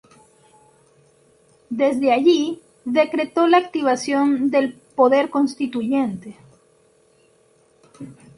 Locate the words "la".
3.47-3.57